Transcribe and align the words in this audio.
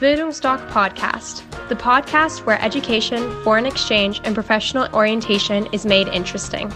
Bildungsdoc 0.00 0.64
Podcast, 0.68 1.42
the 1.68 1.74
podcast 1.74 2.46
where 2.46 2.62
education, 2.62 3.18
foreign 3.42 3.66
exchange, 3.66 4.20
and 4.22 4.32
professional 4.32 4.86
orientation 4.94 5.66
is 5.72 5.84
made 5.84 6.06
interesting. 6.14 6.70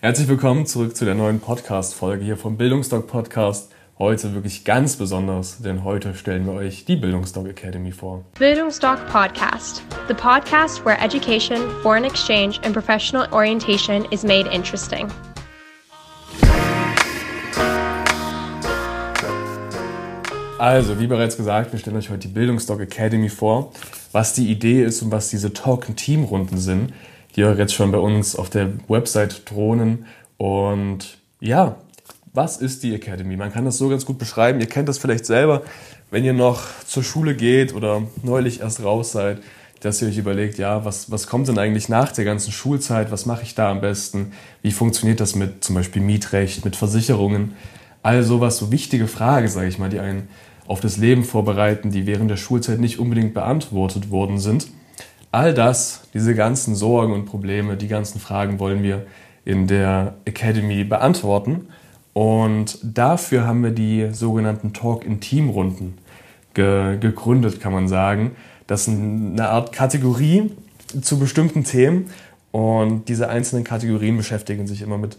Herzlich 0.00 0.26
willkommen 0.26 0.64
zurück 0.64 0.96
zu 0.96 1.04
der 1.04 1.14
neuen 1.14 1.40
Podcast-Folge 1.40 2.24
hier 2.24 2.38
vom 2.38 2.56
Bildungsdoc 2.56 3.06
Podcast. 3.06 3.70
Heute 3.98 4.32
wirklich 4.32 4.64
ganz 4.64 4.96
besonders, 4.96 5.58
denn 5.58 5.84
heute 5.84 6.14
stellen 6.14 6.46
wir 6.46 6.54
euch 6.54 6.86
die 6.86 6.96
Bildungsdoc 6.96 7.46
Academy 7.48 7.92
vor. 7.92 8.24
Bildungsdoc 8.38 9.06
Podcast, 9.08 9.82
the 10.08 10.14
podcast 10.14 10.82
where 10.86 10.98
education, 11.02 11.60
foreign 11.82 12.04
exchange, 12.04 12.60
and 12.64 12.72
professional 12.72 13.30
orientation 13.30 14.06
is 14.10 14.24
made 14.24 14.46
interesting. 14.50 15.06
Also, 20.58 21.00
wie 21.00 21.08
bereits 21.08 21.36
gesagt, 21.36 21.72
wir 21.72 21.80
stellen 21.80 21.96
euch 21.96 22.10
heute 22.10 22.28
die 22.28 22.34
Bildungsdoc 22.34 22.80
Academy 22.80 23.28
vor, 23.28 23.72
was 24.12 24.34
die 24.34 24.50
Idee 24.50 24.84
ist 24.84 25.02
und 25.02 25.10
was 25.10 25.28
diese 25.28 25.52
Talk-Team-Runden 25.52 26.58
sind, 26.58 26.92
die 27.34 27.44
euch 27.44 27.58
jetzt 27.58 27.74
schon 27.74 27.90
bei 27.90 27.98
uns 27.98 28.36
auf 28.36 28.50
der 28.50 28.70
Website 28.86 29.50
drohnen. 29.50 30.06
Und 30.36 31.18
ja, 31.40 31.76
was 32.32 32.58
ist 32.58 32.84
die 32.84 32.94
Academy? 32.94 33.36
Man 33.36 33.52
kann 33.52 33.64
das 33.64 33.78
so 33.78 33.88
ganz 33.88 34.04
gut 34.04 34.18
beschreiben. 34.18 34.60
Ihr 34.60 34.68
kennt 34.68 34.88
das 34.88 34.98
vielleicht 34.98 35.26
selber, 35.26 35.62
wenn 36.12 36.24
ihr 36.24 36.32
noch 36.32 36.62
zur 36.86 37.02
Schule 37.02 37.34
geht 37.34 37.74
oder 37.74 38.02
neulich 38.22 38.60
erst 38.60 38.84
raus 38.84 39.10
seid, 39.10 39.42
dass 39.80 40.00
ihr 40.00 40.08
euch 40.08 40.18
überlegt, 40.18 40.56
ja, 40.58 40.84
was, 40.84 41.10
was 41.10 41.26
kommt 41.26 41.48
denn 41.48 41.58
eigentlich 41.58 41.88
nach 41.88 42.12
der 42.12 42.24
ganzen 42.24 42.52
Schulzeit? 42.52 43.10
Was 43.10 43.26
mache 43.26 43.42
ich 43.42 43.56
da 43.56 43.70
am 43.72 43.80
besten? 43.80 44.32
Wie 44.62 44.72
funktioniert 44.72 45.18
das 45.18 45.34
mit 45.34 45.64
zum 45.64 45.74
Beispiel 45.74 46.00
Mietrecht, 46.00 46.64
mit 46.64 46.76
Versicherungen? 46.76 47.54
All 48.04 48.22
sowas, 48.22 48.58
so 48.58 48.70
wichtige 48.70 49.06
Fragen, 49.06 49.48
sage 49.48 49.66
ich 49.66 49.78
mal, 49.78 49.88
die 49.88 49.98
einen 49.98 50.28
auf 50.66 50.80
das 50.80 50.98
Leben 50.98 51.24
vorbereiten, 51.24 51.90
die 51.90 52.06
während 52.06 52.30
der 52.30 52.36
Schulzeit 52.36 52.78
nicht 52.78 52.98
unbedingt 52.98 53.32
beantwortet 53.32 54.10
worden 54.10 54.38
sind. 54.38 54.66
All 55.32 55.54
das, 55.54 56.02
diese 56.12 56.34
ganzen 56.34 56.74
Sorgen 56.74 57.14
und 57.14 57.24
Probleme, 57.24 57.78
die 57.78 57.88
ganzen 57.88 58.20
Fragen 58.20 58.58
wollen 58.58 58.82
wir 58.82 59.06
in 59.46 59.66
der 59.66 60.16
Academy 60.26 60.84
beantworten. 60.84 61.68
Und 62.12 62.78
dafür 62.82 63.46
haben 63.46 63.64
wir 63.64 63.70
die 63.70 64.10
sogenannten 64.12 64.74
Talk-in-Team-Runden 64.74 65.96
ge 66.52 66.98
gegründet, 66.98 67.58
kann 67.58 67.72
man 67.72 67.88
sagen. 67.88 68.32
Das 68.66 68.82
ist 68.82 68.88
eine 68.94 69.48
Art 69.48 69.72
Kategorie 69.72 70.52
zu 71.00 71.18
bestimmten 71.18 71.64
Themen. 71.64 72.10
Und 72.52 73.08
diese 73.08 73.30
einzelnen 73.30 73.64
Kategorien 73.64 74.18
beschäftigen 74.18 74.66
sich 74.66 74.82
immer 74.82 74.98
mit 74.98 75.16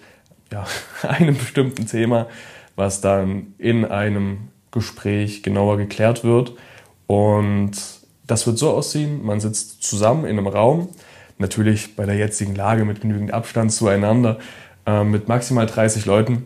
ja, 0.51 0.65
einem 1.01 1.35
bestimmten 1.35 1.87
Thema, 1.87 2.27
was 2.75 3.01
dann 3.01 3.53
in 3.57 3.85
einem 3.85 4.49
Gespräch 4.71 5.43
genauer 5.43 5.77
geklärt 5.77 6.23
wird. 6.23 6.53
Und 7.07 7.71
das 8.27 8.47
wird 8.47 8.57
so 8.57 8.71
aussehen, 8.71 9.23
man 9.23 9.39
sitzt 9.39 9.83
zusammen 9.83 10.25
in 10.25 10.37
einem 10.37 10.47
Raum, 10.47 10.89
natürlich 11.37 11.95
bei 11.95 12.05
der 12.05 12.15
jetzigen 12.15 12.55
Lage 12.55 12.85
mit 12.85 13.01
genügend 13.01 13.33
Abstand 13.33 13.71
zueinander, 13.71 14.39
äh, 14.85 15.03
mit 15.03 15.27
maximal 15.27 15.65
30 15.65 16.05
Leuten. 16.05 16.45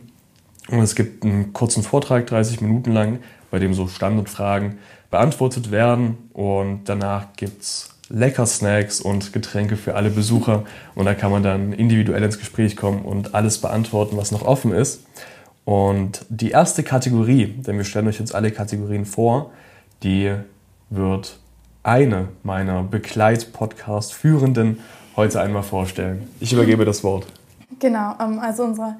Und 0.69 0.79
es 0.79 0.95
gibt 0.95 1.23
einen 1.23 1.53
kurzen 1.53 1.83
Vortrag, 1.83 2.27
30 2.27 2.61
Minuten 2.61 2.91
lang, 2.91 3.19
bei 3.49 3.59
dem 3.59 3.73
so 3.73 3.87
Standardfragen 3.87 4.77
beantwortet 5.09 5.71
werden. 5.71 6.29
Und 6.33 6.81
danach 6.85 7.33
gibt 7.35 7.61
es 7.61 7.89
lecker 8.09 8.45
Snacks 8.45 9.01
und 9.01 9.33
Getränke 9.33 9.77
für 9.77 9.95
alle 9.95 10.09
Besucher. 10.09 10.63
Und 10.95 11.05
da 11.05 11.15
kann 11.15 11.31
man 11.31 11.43
dann 11.43 11.73
individuell 11.73 12.23
ins 12.23 12.37
Gespräch 12.37 12.75
kommen 12.75 13.03
und 13.03 13.33
alles 13.33 13.59
beantworten, 13.59 14.17
was 14.17 14.31
noch 14.31 14.43
offen 14.43 14.71
ist. 14.71 15.03
Und 15.69 16.25
die 16.29 16.49
erste 16.49 16.81
Kategorie, 16.81 17.45
denn 17.45 17.77
wir 17.77 17.83
stellen 17.83 18.07
euch 18.07 18.19
jetzt 18.19 18.33
alle 18.33 18.49
Kategorien 18.49 19.05
vor, 19.05 19.51
die 20.01 20.33
wird 20.89 21.37
eine 21.83 22.29
meiner 22.41 22.81
Begleit-Podcast-Führenden 22.81 24.79
heute 25.15 25.39
einmal 25.39 25.61
vorstellen. 25.61 26.27
Ich 26.39 26.51
übergebe 26.51 26.85
das 26.85 27.03
Wort. 27.03 27.27
Genau, 27.77 28.15
ähm, 28.19 28.39
also 28.39 28.63
unsere 28.63 28.95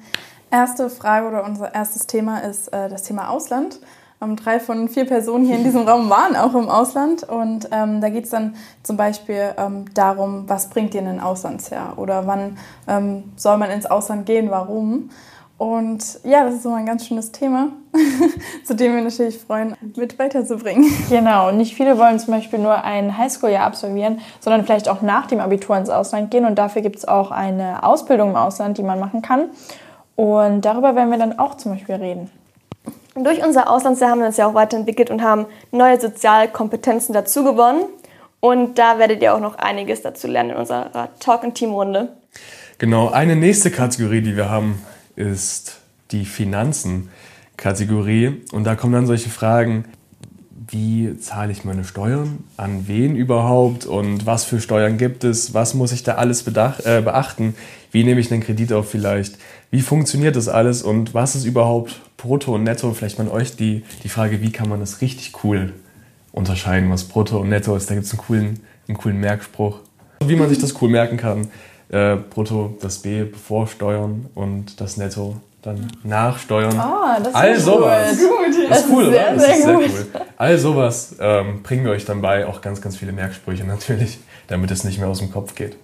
erste 0.48 0.88
Frage 0.90 1.26
oder 1.26 1.44
unser 1.44 1.74
erstes 1.74 2.06
Thema 2.06 2.38
ist 2.38 2.68
äh, 2.68 2.88
das 2.88 3.02
Thema 3.02 3.30
Ausland. 3.30 3.80
Ähm, 4.22 4.36
drei 4.36 4.60
von 4.60 4.88
vier 4.88 5.06
Personen 5.06 5.46
hier 5.46 5.56
in 5.56 5.64
diesem 5.64 5.88
Raum 5.88 6.08
waren 6.08 6.36
auch 6.36 6.54
im 6.54 6.68
Ausland 6.68 7.24
und 7.24 7.68
ähm, 7.72 8.00
da 8.00 8.10
geht 8.10 8.26
es 8.26 8.30
dann 8.30 8.54
zum 8.84 8.96
Beispiel 8.96 9.56
darum, 9.92 10.44
was 10.46 10.70
bringt 10.70 10.94
dir 10.94 11.02
ein 11.02 11.18
Auslandsjahr 11.18 11.98
oder 11.98 12.28
wann 12.28 12.58
soll 13.34 13.56
man 13.56 13.70
ins 13.72 13.86
Ausland 13.86 14.24
gehen, 14.24 14.52
warum. 14.52 15.10
Und 15.60 16.20
ja, 16.24 16.42
das 16.44 16.54
ist 16.54 16.62
so 16.62 16.72
ein 16.72 16.86
ganz 16.86 17.06
schönes 17.06 17.32
Thema, 17.32 17.68
zu 18.64 18.74
dem 18.74 18.96
wir 18.96 19.02
natürlich 19.02 19.36
freuen, 19.36 19.76
mit 19.94 20.18
weiterzubringen. 20.18 20.90
Genau, 21.10 21.50
nicht 21.52 21.74
viele 21.74 21.98
wollen 21.98 22.18
zum 22.18 22.32
Beispiel 22.32 22.58
nur 22.58 22.82
ein 22.82 23.18
Highschool-Jahr 23.18 23.66
absolvieren, 23.66 24.20
sondern 24.40 24.64
vielleicht 24.64 24.88
auch 24.88 25.02
nach 25.02 25.26
dem 25.26 25.38
Abitur 25.38 25.76
ins 25.76 25.90
Ausland 25.90 26.30
gehen. 26.30 26.46
Und 26.46 26.54
dafür 26.54 26.80
gibt 26.80 26.96
es 26.96 27.06
auch 27.06 27.30
eine 27.30 27.82
Ausbildung 27.82 28.30
im 28.30 28.36
Ausland, 28.36 28.78
die 28.78 28.82
man 28.82 28.98
machen 28.98 29.20
kann. 29.20 29.50
Und 30.16 30.64
darüber 30.64 30.96
werden 30.96 31.10
wir 31.10 31.18
dann 31.18 31.38
auch 31.38 31.58
zum 31.58 31.72
Beispiel 31.72 31.96
reden. 31.96 32.30
Durch 33.14 33.44
unser 33.44 33.68
Auslandsjahr 33.68 34.12
haben 34.12 34.20
wir 34.20 34.28
uns 34.28 34.38
ja 34.38 34.46
auch 34.46 34.54
weiterentwickelt 34.54 35.10
und 35.10 35.20
haben 35.20 35.44
neue 35.72 36.00
Sozialkompetenzen 36.00 37.12
dazu 37.12 37.44
gewonnen. 37.44 37.82
Und 38.40 38.78
da 38.78 38.98
werdet 38.98 39.20
ihr 39.20 39.34
auch 39.34 39.40
noch 39.40 39.58
einiges 39.58 40.00
dazu 40.00 40.26
lernen 40.26 40.52
in 40.52 40.56
unserer 40.56 41.10
Talk-and-Team-Runde. 41.20 42.08
Genau, 42.78 43.10
eine 43.10 43.36
nächste 43.36 43.70
Kategorie, 43.70 44.22
die 44.22 44.38
wir 44.38 44.48
haben, 44.48 44.80
ist 45.20 45.76
die 46.10 46.24
Finanzen-Kategorie. 46.24 48.42
Und 48.52 48.64
da 48.64 48.74
kommen 48.74 48.94
dann 48.94 49.06
solche 49.06 49.30
Fragen, 49.30 49.84
wie 50.68 51.16
zahle 51.18 51.52
ich 51.52 51.64
meine 51.64 51.84
Steuern, 51.84 52.42
an 52.56 52.88
wen 52.88 53.14
überhaupt? 53.16 53.86
Und 53.86 54.26
was 54.26 54.44
für 54.44 54.60
Steuern 54.60 54.98
gibt 54.98 55.24
es, 55.24 55.54
was 55.54 55.74
muss 55.74 55.92
ich 55.92 56.04
da 56.04 56.14
alles 56.14 56.42
bedach, 56.42 56.80
äh, 56.84 57.02
beachten, 57.02 57.54
wie 57.92 58.02
nehme 58.04 58.20
ich 58.20 58.32
einen 58.32 58.42
Kredit 58.42 58.72
auf 58.72 58.88
vielleicht, 58.88 59.36
wie 59.70 59.82
funktioniert 59.82 60.36
das 60.36 60.48
alles? 60.48 60.82
Und 60.82 61.12
was 61.12 61.34
ist 61.34 61.44
überhaupt 61.44 62.00
Brutto 62.16 62.54
und 62.54 62.64
Netto, 62.64 62.92
vielleicht 62.92 63.18
mal 63.18 63.28
euch 63.28 63.56
die, 63.56 63.82
die 64.04 64.08
Frage, 64.08 64.40
wie 64.42 64.52
kann 64.52 64.68
man 64.68 64.80
das 64.80 65.00
richtig 65.00 65.44
cool 65.44 65.72
unterscheiden, 66.32 66.90
was 66.90 67.04
Brutto 67.04 67.40
und 67.40 67.48
Netto 67.48 67.74
ist, 67.74 67.90
da 67.90 67.94
gibt 67.94 68.06
es 68.06 68.12
einen 68.12 68.20
coolen, 68.20 68.60
einen 68.86 68.96
coolen 68.96 69.18
Merkspruch, 69.18 69.80
wie 70.24 70.36
man 70.36 70.48
sich 70.48 70.58
das 70.58 70.80
cool 70.80 70.88
merken 70.88 71.16
kann 71.16 71.48
äh, 71.90 72.16
brutto 72.16 72.76
das 72.80 72.98
B 72.98 73.24
bevor 73.24 73.66
Steuern 73.66 74.26
und 74.34 74.80
das 74.80 74.96
Netto 74.96 75.36
dann 75.62 75.92
nach 76.04 76.38
Steuern. 76.38 76.78
Ah, 76.78 77.18
das 77.18 77.28
ist 77.28 77.34
All 77.34 77.60
sowas. 77.60 78.18
Gut. 78.18 78.70
Das 78.70 78.80
ist 78.80 78.86
cool, 78.90 79.10
sehr, 79.10 79.32
oder? 79.32 79.34
Das 79.34 79.42
ist 79.42 79.48
sehr 79.48 79.64
sehr 79.64 79.74
gut. 79.74 79.84
cool. 79.84 80.20
All 80.38 80.58
sowas 80.58 81.16
ähm, 81.20 81.62
bringen 81.62 81.84
wir 81.84 81.92
euch 81.92 82.04
dann 82.04 82.22
bei, 82.22 82.46
auch 82.46 82.60
ganz, 82.60 82.80
ganz 82.80 82.96
viele 82.96 83.12
Merksprüche 83.12 83.64
natürlich, 83.64 84.18
damit 84.48 84.70
es 84.70 84.84
nicht 84.84 84.98
mehr 84.98 85.08
aus 85.08 85.18
dem 85.18 85.30
Kopf 85.30 85.54
geht. 85.54 85.76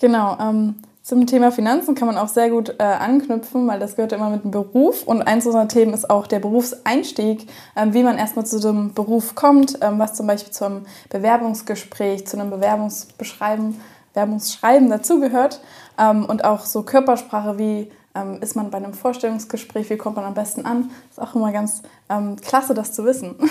Genau, 0.00 0.36
ähm, 0.40 0.74
zum 1.02 1.24
Thema 1.26 1.52
Finanzen 1.52 1.94
kann 1.94 2.08
man 2.08 2.18
auch 2.18 2.26
sehr 2.26 2.50
gut 2.50 2.74
äh, 2.78 2.82
anknüpfen, 2.82 3.68
weil 3.68 3.78
das 3.78 3.94
gehört 3.94 4.12
immer 4.12 4.28
mit 4.28 4.42
dem 4.42 4.50
Beruf. 4.50 5.04
Und 5.04 5.22
eins 5.22 5.46
unserer 5.46 5.68
Themen 5.68 5.94
ist 5.94 6.10
auch 6.10 6.26
der 6.26 6.40
Berufseinstieg, 6.40 7.46
ähm, 7.76 7.94
wie 7.94 8.02
man 8.02 8.18
erstmal 8.18 8.44
zu 8.44 8.58
dem 8.58 8.92
Beruf 8.92 9.36
kommt, 9.36 9.78
ähm, 9.82 10.00
was 10.00 10.14
zum 10.14 10.26
Beispiel 10.26 10.52
zu 10.52 10.64
einem 10.64 10.84
Bewerbungsgespräch, 11.08 12.26
zu 12.26 12.36
einem 12.36 12.50
Bewerbungsbeschreiben 12.50 13.80
Werbungsschreiben 14.16 14.90
dazugehört 14.90 15.60
ähm, 15.98 16.24
und 16.24 16.44
auch 16.44 16.60
so 16.60 16.82
Körpersprache, 16.82 17.58
wie 17.58 17.90
ähm, 18.16 18.38
ist 18.40 18.56
man 18.56 18.70
bei 18.70 18.78
einem 18.78 18.94
Vorstellungsgespräch, 18.94 19.90
wie 19.90 19.96
kommt 19.96 20.16
man 20.16 20.24
am 20.24 20.34
besten 20.34 20.66
an, 20.66 20.90
ist 21.10 21.20
auch 21.20 21.34
immer 21.34 21.52
ganz 21.52 21.82
ähm, 22.08 22.36
klasse, 22.36 22.74
das 22.74 22.92
zu 22.92 23.04
wissen. 23.04 23.36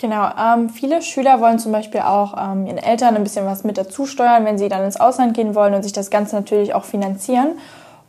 Genau, 0.00 0.30
ähm, 0.42 0.70
viele 0.70 1.02
Schüler 1.02 1.42
wollen 1.42 1.58
zum 1.58 1.72
Beispiel 1.72 2.00
auch 2.00 2.34
ähm, 2.34 2.66
ihren 2.66 2.78
Eltern 2.78 3.16
ein 3.16 3.22
bisschen 3.22 3.44
was 3.44 3.64
mit 3.64 3.76
dazu 3.76 4.06
steuern, 4.06 4.46
wenn 4.46 4.56
sie 4.56 4.70
dann 4.70 4.82
ins 4.82 4.98
Ausland 4.98 5.34
gehen 5.34 5.54
wollen 5.54 5.74
und 5.74 5.82
sich 5.82 5.92
das 5.92 6.08
Ganze 6.08 6.36
natürlich 6.36 6.72
auch 6.72 6.84
finanzieren. 6.84 7.58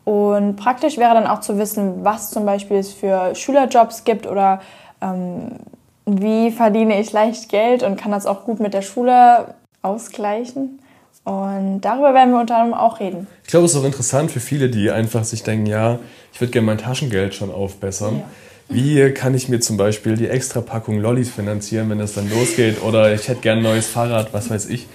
Und 0.05 0.55
praktisch 0.55 0.97
wäre 0.97 1.13
dann 1.13 1.27
auch 1.27 1.41
zu 1.41 1.57
wissen, 1.57 2.05
was 2.05 2.31
zum 2.31 2.45
Beispiel 2.45 2.77
es 2.77 2.93
für 2.93 3.35
Schülerjobs 3.35 4.05
gibt 4.05 4.25
oder 4.25 4.61
ähm, 5.01 5.57
wie 6.05 6.51
verdiene 6.51 6.97
ich 6.97 7.11
leicht 7.11 7.49
Geld 7.49 7.83
und 7.83 7.97
kann 7.97 8.11
das 8.11 8.25
auch 8.25 8.45
gut 8.45 8.61
mit 8.61 8.73
der 8.73 8.83
Schule 8.83 9.55
ausgleichen. 9.81 10.79
Und 11.23 11.81
darüber 11.81 12.13
werden 12.13 12.33
wir 12.33 12.39
unter 12.39 12.57
anderem 12.57 12.79
auch 12.79 12.99
reden. 12.99 13.27
Ich 13.43 13.49
glaube, 13.49 13.65
es 13.65 13.73
ist 13.73 13.79
auch 13.79 13.85
interessant 13.85 14.31
für 14.31 14.39
viele, 14.39 14.69
die 14.69 14.89
einfach 14.89 15.23
sich 15.23 15.43
denken, 15.43 15.67
ja, 15.67 15.99
ich 16.33 16.41
würde 16.41 16.51
gerne 16.51 16.65
mein 16.65 16.77
Taschengeld 16.77 17.35
schon 17.35 17.51
aufbessern. 17.51 18.19
Ja. 18.19 18.23
Wie 18.69 19.11
kann 19.11 19.35
ich 19.35 19.49
mir 19.49 19.59
zum 19.59 19.77
Beispiel 19.77 20.15
die 20.15 20.29
extra 20.29 20.61
Packung 20.61 20.99
Lollis 20.99 21.29
finanzieren, 21.29 21.89
wenn 21.89 21.99
das 21.99 22.13
dann 22.13 22.29
losgeht? 22.29 22.81
Oder 22.81 23.13
ich 23.13 23.27
hätte 23.27 23.41
gerne 23.41 23.61
ein 23.61 23.63
neues 23.63 23.87
Fahrrad, 23.87 24.33
was 24.33 24.49
weiß 24.49 24.69
ich. 24.69 24.87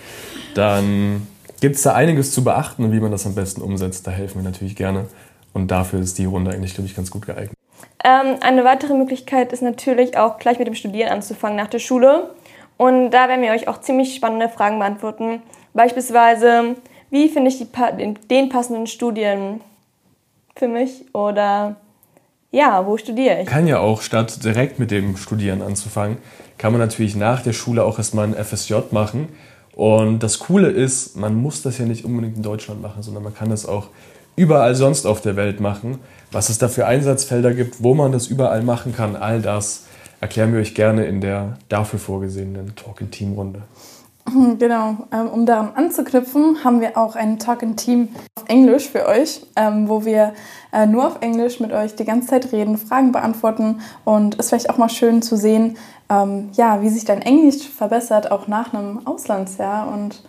Dann 0.55 1.27
gibt 1.61 1.77
es 1.77 1.83
da 1.83 1.93
einiges 1.93 2.33
zu 2.33 2.43
beachten 2.43 2.85
und 2.85 2.93
wie 2.93 3.01
man 3.01 3.11
das 3.13 3.27
am 3.27 3.35
besten 3.35 3.61
umsetzt. 3.61 4.07
Da 4.07 4.11
helfen 4.11 4.43
wir 4.43 4.51
natürlich 4.51 4.77
gerne. 4.77 5.07
Und 5.53 5.71
dafür 5.71 6.01
ist 6.01 6.19
die 6.19 6.25
Runde 6.25 6.51
eigentlich, 6.51 6.75
glaube 6.75 6.89
ich, 6.89 6.97
ganz 6.97 7.11
gut 7.11 7.27
geeignet. 7.27 7.53
Ähm, 8.03 8.37
eine 8.41 8.65
weitere 8.65 8.95
Möglichkeit 8.95 9.53
ist 9.53 9.63
natürlich 9.63 10.17
auch 10.17 10.39
gleich 10.39 10.59
mit 10.59 10.67
dem 10.67 10.75
Studieren 10.75 11.11
anzufangen 11.11 11.57
nach 11.57 11.69
der 11.69 11.79
Schule. 11.79 12.31
Und 12.79 13.11
da 13.11 13.29
werden 13.29 13.43
wir 13.43 13.53
euch 13.53 13.69
auch 13.69 13.81
ziemlich 13.81 14.15
spannende 14.15 14.49
Fragen 14.49 14.79
beantworten. 14.79 15.43
Beispielsweise, 15.77 16.75
wie 17.11 17.29
finde 17.29 17.51
ich 17.51 17.59
die, 17.59 17.69
den 18.29 18.49
passenden 18.49 18.87
Studienplatz 18.87 19.61
für 20.57 20.69
mich 20.69 21.05
oder 21.13 21.77
ja, 22.51 22.87
wo 22.87 22.97
studiere 22.97 23.43
ich? 23.43 23.47
Kann 23.47 23.67
ja 23.67 23.79
auch, 23.79 24.01
statt 24.01 24.43
direkt 24.43 24.79
mit 24.79 24.91
dem 24.91 25.17
Studieren 25.17 25.63
anzufangen, 25.63 26.17
kann 26.59 26.73
man 26.73 26.81
natürlich 26.81 27.15
nach 27.15 27.43
der 27.43 27.53
Schule 27.53 27.85
auch 27.85 27.99
erstmal 27.99 28.27
ein 28.27 28.35
FSJ 28.35 28.75
machen. 28.91 29.29
Und 29.75 30.23
das 30.23 30.39
Coole 30.39 30.69
ist, 30.69 31.17
man 31.17 31.35
muss 31.35 31.61
das 31.61 31.77
ja 31.77 31.85
nicht 31.85 32.07
unbedingt 32.07 32.39
in 32.39 32.43
Deutschland 32.43 32.81
machen, 32.81 33.03
sondern 33.03 33.23
man 33.23 33.35
kann 33.35 33.51
das 33.51 33.67
auch 33.67 33.89
überall 34.35 34.75
sonst 34.75 35.05
auf 35.05 35.21
der 35.21 35.37
Welt 35.37 35.61
machen. 35.61 35.99
Was 36.33 36.49
es 36.49 36.57
da 36.57 36.69
für 36.69 36.87
Einsatzfelder 36.87 37.53
gibt, 37.53 37.83
wo 37.83 37.93
man 37.93 38.13
das 38.13 38.27
überall 38.27 38.63
machen 38.63 38.95
kann, 38.97 39.17
all 39.17 39.43
das 39.43 39.85
erklären 40.23 40.55
wir 40.55 40.61
euch 40.61 40.75
gerne 40.75 41.05
in 41.05 41.21
der 41.21 41.59
dafür 41.69 41.99
vorgesehenen 41.99 42.75
Talk-in-Team-Runde. 42.75 43.63
Genau, 44.59 44.97
ähm, 45.13 45.29
um 45.29 45.47
daran 45.47 45.71
anzuknüpfen, 45.75 46.65
haben 46.65 46.81
wir 46.81 46.97
auch 46.97 47.17
ein 47.17 47.39
Talk-in-Team 47.39 48.09
auf 48.37 48.45
Englisch 48.49 48.89
für 48.89 49.07
euch, 49.07 49.43
ähm, 49.57 49.89
wo 49.89 50.05
wir 50.05 50.33
äh, 50.73 50.87
nur 50.87 51.07
auf 51.07 51.19
Englisch 51.21 51.61
mit 51.61 51.73
euch 51.73 51.95
die 51.95 52.05
ganze 52.05 52.29
Zeit 52.29 52.53
reden, 52.53 52.77
Fragen 52.79 53.13
beantworten 53.13 53.81
und 54.05 54.35
es 54.35 54.47
ist 54.47 54.49
vielleicht 54.51 54.71
auch 54.71 54.79
mal 54.79 54.89
schön 54.89 55.23
zu 55.23 55.37
sehen, 55.37 55.77
ähm, 56.09 56.51
ja, 56.53 56.83
wie 56.83 56.89
sich 56.89 57.05
dein 57.05 57.23
Englisch 57.23 57.69
verbessert, 57.69 58.31
auch 58.31 58.47
nach 58.49 58.73
einem 58.73 59.07
Auslandsjahr. 59.07 59.93
Und, 59.93 60.23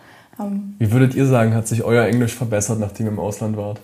wie 0.78 0.92
würdet 0.92 1.14
ihr 1.14 1.26
sagen, 1.26 1.54
hat 1.54 1.68
sich 1.68 1.84
euer 1.84 2.04
Englisch 2.04 2.34
verbessert, 2.34 2.78
nachdem 2.78 3.06
ihr 3.06 3.12
im 3.12 3.18
Ausland 3.18 3.56
wart? 3.56 3.80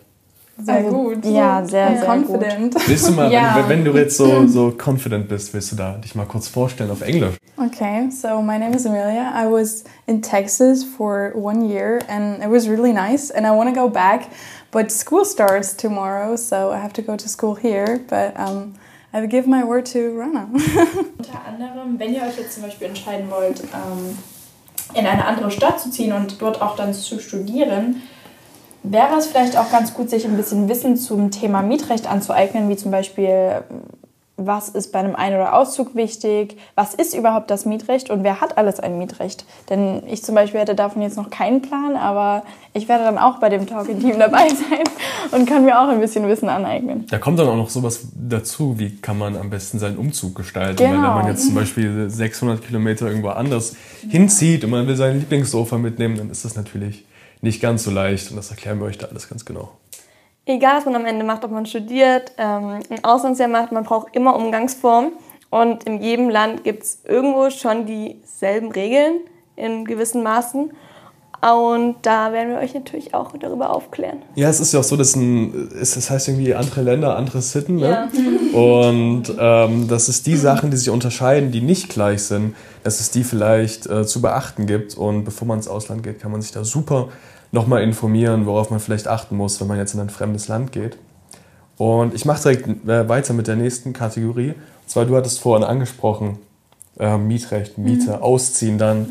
Sehr 0.57 0.83
gut. 0.85 1.25
Ja, 1.25 1.65
sehr, 1.65 1.97
sehr 1.99 2.07
confident. 2.07 2.77
Willst 2.87 3.09
du 3.09 3.13
mal, 3.13 3.31
Ja. 3.33 3.57
wenn, 3.57 3.69
wenn 3.69 3.85
du 3.85 3.93
jetzt 3.99 4.17
so, 4.17 4.47
so 4.47 4.71
confident 4.73 5.29
bist, 5.29 5.53
willst 5.53 5.73
du 5.73 5.77
da 5.77 5.93
dich 5.93 6.15
mal 6.15 6.27
kurz 6.27 6.49
vorstellen 6.49 6.91
auf 6.91 7.03
Englisch? 7.03 7.37
Okay, 7.57 8.09
so 8.11 8.41
my 8.41 8.59
name 8.59 8.75
is 8.75 8.87
Amelia. 8.87 9.33
I 9.35 9.47
was 9.51 9.85
in 10.07 10.23
Texas 10.23 10.85
for 10.85 11.33
one 11.35 11.67
year 11.69 11.99
and 12.09 12.43
it 12.43 12.51
was 12.51 12.69
really 12.69 12.93
nice 12.93 13.31
and 13.31 13.47
I 13.47 13.51
want 13.51 13.75
to 13.75 13.81
go 13.81 13.89
back, 13.89 14.29
but 14.71 14.91
school 14.93 15.25
starts 15.25 15.77
tomorrow, 15.77 16.37
so 16.37 16.71
I 16.73 16.79
have 16.79 16.93
to 16.95 17.03
go 17.03 17.17
to 17.17 17.29
school 17.29 17.55
here. 17.57 18.01
But 18.09 18.35
um, 18.39 18.75
I 19.13 19.21
will 19.21 19.29
give 19.29 19.47
my 19.49 19.65
word 19.65 19.87
to 19.93 20.17
Rana. 20.19 20.49
Unter 20.53 21.41
anderem, 21.47 21.99
wenn 21.99 22.13
ihr 22.15 22.23
euch 22.23 22.37
jetzt 22.39 22.55
zum 22.55 22.63
Beispiel 22.65 22.89
entscheiden 22.89 23.31
wollt, 23.31 23.61
ähm, 23.61 24.19
in 24.95 25.07
eine 25.07 25.25
andere 25.25 25.51
Stadt 25.51 25.81
zu 25.81 25.91
ziehen 25.91 26.13
und 26.13 26.41
dort 26.41 26.61
auch 26.61 26.77
dann 26.77 26.93
zu 26.95 27.19
studieren, 27.21 28.03
wäre 28.85 29.17
es 29.17 29.27
vielleicht 29.27 29.57
auch 29.57 29.71
ganz 29.71 29.95
gut, 29.95 30.11
sich 30.11 30.25
ein 30.25 30.37
bisschen 30.37 30.69
Wissen 30.69 30.97
zum 30.97 31.31
Thema 31.31 31.63
Mietrecht 31.63 32.09
anzueignen, 32.09 32.69
wie 32.69 32.77
zum 32.77 32.91
Beispiel, 32.91 33.63
was 34.37 34.69
ist 34.69 34.93
bei 34.93 34.99
einem 34.99 35.17
Ein- 35.17 35.35
oder 35.35 35.55
Auszug 35.55 35.95
wichtig, 35.95 36.59
was 36.75 36.93
ist 36.93 37.15
überhaupt 37.15 37.51
das 37.51 37.65
Mietrecht 37.65 38.11
und 38.11 38.25
wer 38.25 38.43
hat 38.43 38.59
alles 38.59 38.81
ein 38.81 38.99
Mietrecht. 38.99 39.47
Denn 39.71 40.03
ich 40.07 40.23
zum 40.23 40.35
Beispiel 40.35 40.61
hätte 40.61 40.75
davon 40.75 41.01
jetzt 41.01 41.17
noch 41.17 41.31
keinen 41.31 41.63
Plan, 41.63 41.97
aber 41.97 42.43
ich 42.75 42.87
werde 42.87 43.05
dann 43.05 43.17
auch 43.17 43.39
bei 43.39 43.49
dem 43.49 43.67
Talking-Team 43.67 44.19
dabei 44.19 44.49
sein 44.49 44.85
und 45.33 45.49
kann 45.49 45.65
mir 45.65 45.81
auch 45.81 45.89
ein 45.89 46.01
bisschen 46.01 46.29
Wissen 46.29 46.51
aneignen. 46.51 47.07
Da 47.09 47.19
kommt 47.19 47.39
dann 47.39 47.49
auch 47.49 47.57
noch 47.57 47.71
sowas 47.71 48.09
dazu, 48.15 48.79
wie 48.79 48.97
kann 48.97 49.17
man 49.17 49.35
am 49.37 49.49
besten 49.49 49.79
seinen 49.79 49.97
Umzug 49.97 50.35
gestalten. 50.35 50.77
Genau. 50.77 50.91
Weil 50.91 51.03
wenn 51.03 51.15
man 51.15 51.27
jetzt 51.29 51.47
zum 51.47 51.55
Beispiel 51.55 52.11
600 52.11 52.61
Kilometer 52.61 53.07
irgendwo 53.07 53.31
anders 53.31 53.77
hinzieht 54.11 54.63
und 54.65 54.71
man 54.71 54.87
will 54.87 54.97
seinen 54.97 55.21
Lieblingssofa 55.21 55.79
mitnehmen, 55.79 56.19
dann 56.19 56.31
ist 56.31 56.45
das 56.45 56.55
natürlich 56.55 57.07
nicht 57.45 57.63
ganz 57.63 57.85
so 57.85 57.91
leicht 57.91 58.31
und 58.31 58.37
das 58.37 58.51
erklären 58.51 58.81
wir 58.81 58.87
euch 58.87 58.99
da 58.99 59.07
alles 59.07 59.29
ganz 59.29 59.45
genau. 59.45 59.71
Egal, 60.47 60.79
was 60.79 60.85
man 60.85 60.97
am 60.97 61.07
Ende 61.07 61.25
macht, 61.25 61.45
ob 61.45 61.53
man 61.53 61.65
studiert, 61.65 62.33
ähm, 62.37 62.81
ein 62.91 63.05
Auslandsjahr 63.05 63.49
macht, 63.49 63.73
man 63.73 63.85
braucht 63.85 64.15
immer 64.15 64.37
Umgangsformen. 64.37 65.13
Und 65.49 65.85
in 65.85 66.03
jedem 66.03 66.29
Land 66.29 66.65
gibt 66.65 66.83
es 66.83 66.99
irgendwo 67.05 67.49
schon 67.49 67.87
dieselben 67.87 68.73
Regeln 68.73 69.21
in 69.57 69.85
gewissen 69.85 70.23
Maßen. 70.23 70.73
Und 71.53 71.97
da 72.03 72.33
werden 72.33 72.51
wir 72.51 72.59
euch 72.59 72.73
natürlich 72.73 73.13
auch 73.13 73.37
darüber 73.37 73.69
aufklären. 73.69 74.23
Ja, 74.35 74.49
es 74.49 74.61
ist 74.61 74.73
ja 74.73 74.81
auch 74.81 74.85
so, 74.85 74.97
dass 74.97 75.15
ein, 75.15 75.69
es, 75.79 75.95
es 75.95 76.09
heißt 76.09 76.29
irgendwie 76.29 76.55
andere 76.55 76.81
Länder, 76.81 77.17
andere 77.17 77.43
Sitten. 77.43 77.77
Ne? 77.77 78.09
Und 78.53 79.25
ähm, 79.39 79.87
das 79.89 80.09
ist 80.09 80.27
die 80.27 80.37
Sachen, 80.37 80.71
die 80.71 80.79
sich 80.79 80.89
unterscheiden, 80.89 81.51
die 81.51 81.61
nicht 81.61 81.91
gleich 81.91 82.23
sind, 82.23 82.55
dass 82.83 83.01
es 83.01 83.11
die 83.11 83.25
vielleicht 83.25 83.87
äh, 83.87 84.07
zu 84.07 84.23
beachten 84.23 84.67
gibt. 84.67 84.97
Und 84.97 85.25
bevor 85.25 85.47
man 85.47 85.59
ins 85.59 85.69
Ausland 85.69 86.03
geht, 86.03 86.19
kann 86.19 86.33
man 86.33 86.41
sich 86.41 86.53
da 86.53 86.65
super 86.65 87.09
nochmal 87.53 87.83
informieren, 87.83 88.47
worauf 88.47 88.71
man 88.71 88.81
vielleicht 88.81 89.07
achten 89.07 89.37
muss, 89.37 89.61
wenn 89.61 89.69
man 89.69 89.77
jetzt 89.77 89.93
in 89.93 90.01
ein 90.01 90.11
fremdes 90.11 90.49
Land 90.49 90.73
geht. 90.73 90.97
Und 91.77 92.15
ich 92.15 92.25
mache 92.25 92.43
direkt 92.43 92.89
äh, 92.89 93.09
weiter 93.09 93.35
mit 93.35 93.49
der 93.49 93.57
nächsten 93.57 93.93
Kategorie. 93.93 94.51
Und 94.51 94.89
zwar, 94.91 95.05
du 95.05 95.15
hattest 95.15 95.41
vorhin 95.41 95.65
angesprochen, 95.65 96.39
äh, 96.99 97.19
Mietrecht, 97.19 97.77
Miete, 97.77 98.23
Ausziehen 98.23 98.79
dann, 98.79 99.11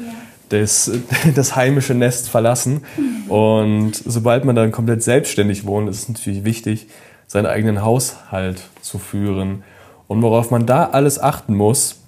das, 0.54 0.92
das 1.36 1.56
heimische 1.56 1.94
Nest 1.94 2.30
verlassen. 2.30 2.82
Und 3.28 3.94
sobald 3.96 4.46
man 4.46 4.56
dann 4.56 4.72
komplett 4.72 5.04
selbstständig 5.04 5.66
wohnt, 5.66 5.90
ist 5.90 6.04
es 6.04 6.10
natürlich 6.10 6.44
wichtig, 6.44 6.88
seinen 7.28 7.48
eigenen 7.48 7.84
Haushalt 7.84 8.62
zu 8.82 9.00
führen. 9.00 9.64
Und 10.08 10.22
worauf 10.22 10.52
man 10.52 10.66
da 10.66 10.86
alles 10.86 11.20
achten 11.20 11.56
muss, 11.56 12.02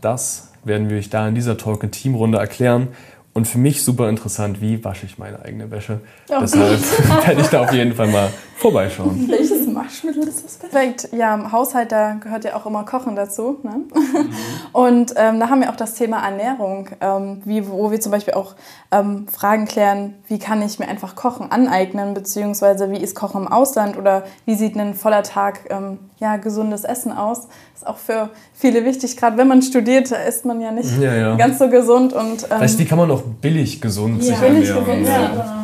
das 0.00 0.52
werden 0.64 0.90
wir 0.90 0.98
euch 0.98 1.10
da 1.10 1.26
in 1.28 1.34
dieser 1.34 1.56
Talk-in-Team-Runde 1.56 2.38
erklären. 2.38 2.88
Und 3.32 3.46
für 3.46 3.58
mich 3.58 3.82
super 3.82 4.08
interessant, 4.08 4.60
wie 4.60 4.82
wasche 4.82 5.06
ich 5.06 5.18
meine 5.18 5.44
eigene 5.44 5.70
Wäsche. 5.70 6.00
Deshalb 6.28 6.80
werde 7.26 7.40
ich 7.40 7.48
da 7.48 7.60
auf 7.62 7.72
jeden 7.72 7.94
Fall 7.94 8.08
mal 8.08 8.30
vorbeischauen. 8.56 9.30
Waschmittel 9.76 10.26
ist 10.26 10.44
das? 10.44 10.54
Perfekt. 10.56 11.08
Ja, 11.12 11.34
im 11.34 11.52
Haushalt, 11.52 11.92
da 11.92 12.14
gehört 12.14 12.44
ja 12.44 12.56
auch 12.56 12.66
immer 12.66 12.84
Kochen 12.84 13.14
dazu. 13.14 13.58
Ne? 13.62 13.82
Und 14.72 15.12
ähm, 15.16 15.38
da 15.40 15.48
haben 15.50 15.60
wir 15.60 15.70
auch 15.70 15.76
das 15.76 15.94
Thema 15.94 16.24
Ernährung, 16.24 16.88
ähm, 17.00 17.42
wie, 17.44 17.68
wo 17.68 17.90
wir 17.90 18.00
zum 18.00 18.12
Beispiel 18.12 18.34
auch 18.34 18.54
ähm, 18.90 19.26
Fragen 19.28 19.66
klären, 19.66 20.14
wie 20.28 20.38
kann 20.38 20.62
ich 20.62 20.78
mir 20.78 20.88
einfach 20.88 21.14
Kochen 21.14 21.52
aneignen, 21.52 22.14
beziehungsweise 22.14 22.90
wie 22.90 22.98
ist 22.98 23.14
Kochen 23.14 23.42
im 23.42 23.48
Ausland 23.48 23.96
oder 23.96 24.24
wie 24.44 24.54
sieht 24.54 24.76
ein 24.76 24.94
voller 24.94 25.22
Tag 25.22 25.60
ähm, 25.70 25.98
ja, 26.18 26.36
gesundes 26.36 26.84
Essen 26.84 27.12
aus. 27.12 27.48
ist 27.74 27.86
auch 27.86 27.98
für 27.98 28.30
viele 28.54 28.84
wichtig, 28.84 29.16
gerade 29.16 29.36
wenn 29.36 29.48
man 29.48 29.60
studiert, 29.62 30.10
da 30.10 30.16
isst 30.16 30.44
man 30.46 30.60
ja 30.60 30.70
nicht 30.72 30.98
Ja, 30.98 31.14
ja. 31.14 31.36
ganz 31.36 31.58
so 31.58 31.68
gesund. 31.68 32.12
Und, 32.14 32.44
ähm, 32.50 32.60
Weißt 32.60 32.78
wie 32.78 32.84
kann 32.86 32.98
man 32.98 33.10
auch 33.10 33.22
billig 33.22 33.80
gesund 33.80 34.22
sich 34.24 34.34
billig 34.38 34.68
ernähren? 34.70 35.02
gesund, 35.02 35.06
ja. 35.06 35.22
Ja. 35.34 35.55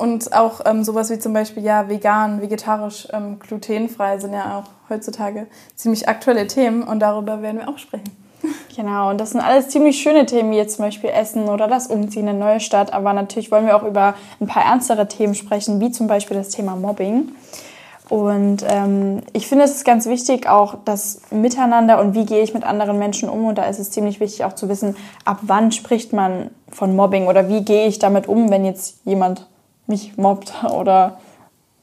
Und 0.00 0.32
auch 0.32 0.62
ähm, 0.64 0.82
sowas 0.82 1.10
wie 1.10 1.18
zum 1.18 1.34
Beispiel 1.34 1.62
ja 1.62 1.90
vegan, 1.90 2.40
vegetarisch, 2.40 3.06
ähm, 3.12 3.38
glutenfrei 3.38 4.18
sind 4.18 4.32
ja 4.32 4.58
auch 4.58 4.70
heutzutage 4.88 5.46
ziemlich 5.76 6.08
aktuelle 6.08 6.46
Themen 6.46 6.84
und 6.84 7.00
darüber 7.00 7.42
werden 7.42 7.60
wir 7.60 7.68
auch 7.68 7.76
sprechen. 7.76 8.10
Genau, 8.74 9.10
und 9.10 9.20
das 9.20 9.32
sind 9.32 9.40
alles 9.40 9.68
ziemlich 9.68 10.00
schöne 10.00 10.24
Themen, 10.24 10.52
wie 10.52 10.56
jetzt 10.56 10.76
zum 10.76 10.86
Beispiel 10.86 11.10
Essen 11.10 11.48
oder 11.48 11.68
das 11.68 11.88
Umziehen 11.88 12.28
in 12.28 12.38
neue 12.38 12.60
Stadt. 12.60 12.94
Aber 12.94 13.12
natürlich 13.12 13.50
wollen 13.50 13.66
wir 13.66 13.76
auch 13.76 13.82
über 13.82 14.14
ein 14.40 14.46
paar 14.46 14.64
ernstere 14.64 15.06
Themen 15.06 15.34
sprechen, 15.34 15.80
wie 15.80 15.90
zum 15.90 16.06
Beispiel 16.06 16.38
das 16.38 16.48
Thema 16.48 16.76
Mobbing. 16.76 17.32
Und 18.08 18.64
ähm, 18.66 19.20
ich 19.34 19.48
finde, 19.48 19.64
es 19.64 19.72
ist 19.72 19.84
ganz 19.84 20.06
wichtig, 20.06 20.48
auch 20.48 20.76
das 20.86 21.20
Miteinander 21.30 22.00
und 22.00 22.14
wie 22.14 22.24
gehe 22.24 22.42
ich 22.42 22.54
mit 22.54 22.64
anderen 22.64 22.98
Menschen 22.98 23.28
um. 23.28 23.44
Und 23.44 23.58
da 23.58 23.64
ist 23.64 23.78
es 23.78 23.90
ziemlich 23.90 24.18
wichtig 24.18 24.44
auch 24.44 24.54
zu 24.54 24.70
wissen, 24.70 24.96
ab 25.26 25.40
wann 25.42 25.72
spricht 25.72 26.14
man 26.14 26.50
von 26.70 26.96
Mobbing 26.96 27.26
oder 27.26 27.50
wie 27.50 27.62
gehe 27.62 27.86
ich 27.86 27.98
damit 27.98 28.28
um, 28.28 28.50
wenn 28.50 28.64
jetzt 28.64 29.00
jemand 29.04 29.46
mich 29.90 30.16
mobbt 30.16 30.52
oder 30.64 31.18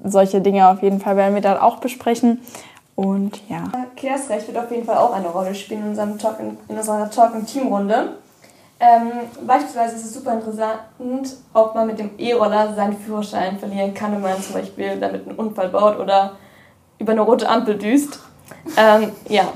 solche 0.03 0.41
Dinge. 0.41 0.67
Auf 0.67 0.81
jeden 0.81 0.99
Fall 0.99 1.15
werden 1.15 1.35
wir 1.35 1.41
da 1.41 1.61
auch 1.61 1.77
besprechen. 1.77 2.41
Und 2.95 3.39
ja. 3.47 3.63
Verkehrsrecht 3.69 4.47
wird 4.47 4.57
auf 4.57 4.71
jeden 4.71 4.85
Fall 4.85 4.97
auch 4.97 5.13
eine 5.13 5.27
Rolle 5.27 5.53
spielen 5.53 5.83
in, 5.83 5.89
unserem 5.89 6.17
Talk 6.17 6.39
in, 6.39 6.57
unserer 6.67 7.11
Talk-in-Team-Runde. 7.11 8.13
Ähm, 8.79 9.11
beispielsweise 9.45 9.95
ist 9.95 10.05
es 10.05 10.13
super 10.13 10.33
interessant, 10.33 10.79
ob 11.53 11.75
man 11.75 11.87
mit 11.87 11.99
dem 11.99 12.11
E-Roller 12.17 12.73
seinen 12.75 12.97
Führerschein 12.97 13.59
verlieren 13.59 13.93
kann, 13.93 14.13
wenn 14.13 14.21
man 14.21 14.41
zum 14.41 14.53
Beispiel 14.53 14.99
damit 14.99 15.27
einen 15.27 15.37
Unfall 15.37 15.69
baut 15.69 15.99
oder 15.99 16.33
über 16.99 17.11
eine 17.11 17.21
rote 17.21 17.47
Ampel 17.47 17.77
düst. 17.77 18.19
Ähm, 18.77 19.11
ja, 19.29 19.47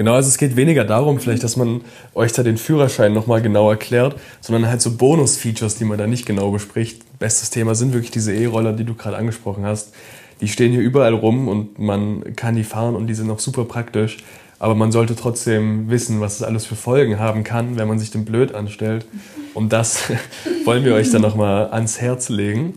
Genau, 0.00 0.14
also 0.14 0.28
es 0.28 0.38
geht 0.38 0.56
weniger 0.56 0.84
darum, 0.84 1.20
vielleicht, 1.20 1.44
dass 1.44 1.58
man 1.58 1.82
euch 2.14 2.32
da 2.32 2.42
den 2.42 2.56
Führerschein 2.56 3.12
nochmal 3.12 3.42
genau 3.42 3.68
erklärt, 3.68 4.16
sondern 4.40 4.66
halt 4.66 4.80
so 4.80 4.96
Bonus-Features, 4.96 5.74
die 5.74 5.84
man 5.84 5.98
da 5.98 6.06
nicht 6.06 6.24
genau 6.24 6.50
bespricht. 6.50 7.02
Bestes 7.18 7.50
Thema 7.50 7.74
sind 7.74 7.92
wirklich 7.92 8.10
diese 8.10 8.34
E-Roller, 8.34 8.72
die 8.72 8.84
du 8.84 8.94
gerade 8.94 9.18
angesprochen 9.18 9.66
hast. 9.66 9.92
Die 10.40 10.48
stehen 10.48 10.72
hier 10.72 10.80
überall 10.80 11.12
rum 11.12 11.48
und 11.48 11.78
man 11.78 12.34
kann 12.34 12.54
die 12.54 12.64
fahren 12.64 12.96
und 12.96 13.08
die 13.08 13.14
sind 13.14 13.30
auch 13.30 13.40
super 13.40 13.66
praktisch. 13.66 14.16
Aber 14.58 14.74
man 14.74 14.90
sollte 14.90 15.16
trotzdem 15.16 15.90
wissen, 15.90 16.22
was 16.22 16.36
es 16.36 16.42
alles 16.44 16.64
für 16.64 16.76
Folgen 16.76 17.18
haben 17.18 17.44
kann, 17.44 17.76
wenn 17.76 17.86
man 17.86 17.98
sich 17.98 18.10
den 18.10 18.24
blöd 18.24 18.54
anstellt. 18.54 19.04
Und 19.52 19.70
das 19.70 20.04
wollen 20.64 20.86
wir 20.86 20.94
euch 20.94 21.10
dann 21.10 21.20
nochmal 21.20 21.72
ans 21.72 22.00
Herz 22.00 22.30
legen. 22.30 22.72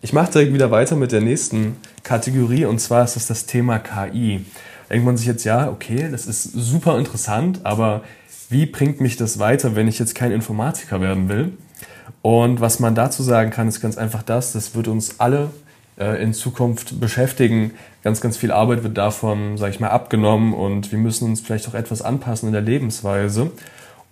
Ich 0.00 0.12
mache 0.12 0.30
direkt 0.30 0.54
wieder 0.54 0.70
weiter 0.70 0.94
mit 0.94 1.10
der 1.10 1.22
nächsten 1.22 1.74
Kategorie 2.04 2.66
und 2.66 2.78
zwar 2.78 3.02
ist 3.02 3.16
das 3.16 3.26
das 3.26 3.46
Thema 3.46 3.80
KI. 3.80 4.44
Denkt 4.90 5.04
man 5.04 5.16
sich 5.16 5.26
jetzt, 5.26 5.44
ja, 5.44 5.68
okay, 5.68 6.08
das 6.10 6.26
ist 6.26 6.44
super 6.44 6.98
interessant, 6.98 7.60
aber 7.64 8.02
wie 8.48 8.66
bringt 8.66 9.00
mich 9.00 9.16
das 9.16 9.38
weiter, 9.38 9.76
wenn 9.76 9.88
ich 9.88 9.98
jetzt 9.98 10.14
kein 10.14 10.32
Informatiker 10.32 11.00
werden 11.00 11.28
will? 11.28 11.52
Und 12.22 12.60
was 12.60 12.80
man 12.80 12.94
dazu 12.94 13.22
sagen 13.22 13.50
kann, 13.50 13.68
ist 13.68 13.80
ganz 13.80 13.98
einfach 13.98 14.22
das, 14.22 14.52
das 14.52 14.74
wird 14.74 14.88
uns 14.88 15.20
alle 15.20 15.50
äh, 15.98 16.22
in 16.22 16.32
Zukunft 16.32 17.00
beschäftigen. 17.00 17.72
Ganz, 18.02 18.20
ganz 18.20 18.36
viel 18.36 18.50
Arbeit 18.50 18.82
wird 18.82 18.96
davon, 18.96 19.58
sage 19.58 19.72
ich 19.72 19.80
mal, 19.80 19.90
abgenommen 19.90 20.54
und 20.54 20.90
wir 20.90 20.98
müssen 20.98 21.26
uns 21.26 21.40
vielleicht 21.40 21.68
auch 21.68 21.74
etwas 21.74 22.02
anpassen 22.02 22.46
in 22.48 22.52
der 22.52 22.62
Lebensweise. 22.62 23.50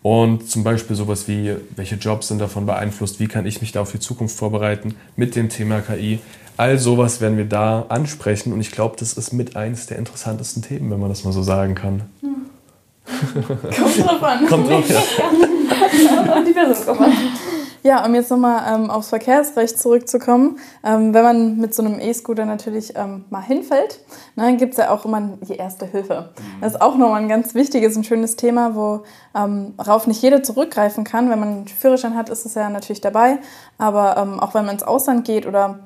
Und 0.08 0.48
zum 0.48 0.62
Beispiel 0.62 0.94
sowas 0.94 1.26
wie, 1.26 1.56
welche 1.74 1.96
Jobs 1.96 2.28
sind 2.28 2.38
davon 2.38 2.64
beeinflusst, 2.64 3.18
wie 3.18 3.26
kann 3.26 3.44
ich 3.44 3.60
mich 3.60 3.72
da 3.72 3.80
auf 3.80 3.90
die 3.90 3.98
Zukunft 3.98 4.36
vorbereiten 4.36 4.94
mit 5.16 5.34
dem 5.34 5.48
Thema 5.48 5.80
KI. 5.80 6.20
All 6.56 6.78
sowas 6.78 7.20
werden 7.20 7.36
wir 7.36 7.44
da 7.44 7.86
ansprechen 7.88 8.52
und 8.52 8.60
ich 8.60 8.70
glaube, 8.70 8.94
das 9.00 9.14
ist 9.14 9.32
mit 9.32 9.56
eines 9.56 9.86
der 9.86 9.98
interessantesten 9.98 10.62
Themen, 10.62 10.92
wenn 10.92 11.00
man 11.00 11.08
das 11.08 11.24
mal 11.24 11.32
so 11.32 11.42
sagen 11.42 11.74
kann. 11.74 12.02
Hm. 12.20 12.36
Kommt 13.76 13.98
drauf 13.98 14.22
an. 14.22 14.46
Kommt 14.46 14.70
drauf, 14.70 14.88
ja. 14.88 16.40
die 16.46 16.52
Personengruppe. 16.52 17.10
Ja, 17.86 18.04
um 18.04 18.16
jetzt 18.16 18.32
nochmal 18.32 18.64
ähm, 18.74 18.90
aufs 18.90 19.10
Verkehrsrecht 19.10 19.78
zurückzukommen. 19.78 20.58
Ähm, 20.82 21.14
wenn 21.14 21.22
man 21.22 21.56
mit 21.56 21.72
so 21.72 21.84
einem 21.84 22.00
E-Scooter 22.00 22.44
natürlich 22.44 22.94
ähm, 22.96 23.26
mal 23.30 23.42
hinfällt, 23.42 24.00
ne, 24.34 24.42
dann 24.42 24.56
gibt 24.56 24.72
es 24.72 24.78
ja 24.78 24.90
auch 24.90 25.04
immer 25.04 25.20
die 25.48 25.54
erste 25.54 25.86
Hilfe. 25.86 26.30
Mhm. 26.36 26.60
Das 26.62 26.74
ist 26.74 26.80
auch 26.80 26.96
nochmal 26.96 27.22
ein 27.22 27.28
ganz 27.28 27.54
wichtiges 27.54 27.96
und 27.96 28.04
schönes 28.04 28.34
Thema, 28.34 28.74
worauf 28.74 29.04
ähm, 29.36 30.08
nicht 30.08 30.20
jeder 30.20 30.42
zurückgreifen 30.42 31.04
kann. 31.04 31.30
Wenn 31.30 31.38
man 31.38 31.48
einen 31.48 31.68
Führerschein 31.68 32.16
hat, 32.16 32.28
ist 32.28 32.44
es 32.44 32.54
ja 32.54 32.68
natürlich 32.70 33.02
dabei. 33.02 33.38
Aber 33.78 34.16
ähm, 34.16 34.40
auch 34.40 34.52
wenn 34.54 34.64
man 34.64 34.74
ins 34.74 34.82
Ausland 34.82 35.24
geht 35.24 35.46
oder 35.46 35.78